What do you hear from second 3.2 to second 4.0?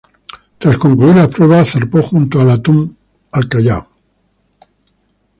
al Callao.